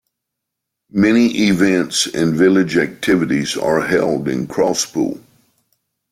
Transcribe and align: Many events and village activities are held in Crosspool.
Many 0.93 1.27
events 1.49 2.07
and 2.07 2.33
village 2.33 2.75
activities 2.75 3.55
are 3.55 3.85
held 3.85 4.27
in 4.27 4.47
Crosspool. 4.47 5.21